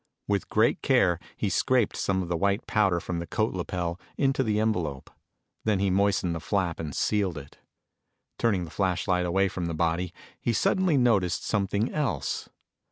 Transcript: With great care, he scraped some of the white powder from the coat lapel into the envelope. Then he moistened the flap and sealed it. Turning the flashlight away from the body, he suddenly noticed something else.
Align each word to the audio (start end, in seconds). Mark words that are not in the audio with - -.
With 0.27 0.49
great 0.49 0.81
care, 0.81 1.19
he 1.37 1.47
scraped 1.47 1.95
some 1.95 2.23
of 2.23 2.27
the 2.27 2.35
white 2.35 2.65
powder 2.65 2.99
from 2.99 3.19
the 3.19 3.27
coat 3.27 3.53
lapel 3.53 3.99
into 4.17 4.41
the 4.41 4.59
envelope. 4.59 5.11
Then 5.63 5.77
he 5.77 5.91
moistened 5.91 6.33
the 6.33 6.39
flap 6.39 6.79
and 6.79 6.95
sealed 6.95 7.37
it. 7.37 7.59
Turning 8.39 8.65
the 8.65 8.71
flashlight 8.71 9.27
away 9.27 9.47
from 9.47 9.67
the 9.67 9.75
body, 9.75 10.11
he 10.39 10.53
suddenly 10.53 10.97
noticed 10.97 11.45
something 11.45 11.93
else. 11.93 12.49